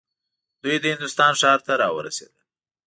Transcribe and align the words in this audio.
دوی 0.63 0.75
د 0.81 0.85
هندوستان 0.93 1.31
ښار 1.41 1.59
ته 1.65 1.73
راورسېدل. 1.81 2.41